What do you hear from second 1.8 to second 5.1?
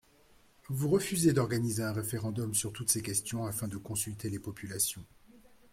un référendum sur toutes ces questions afin de consulter les populations.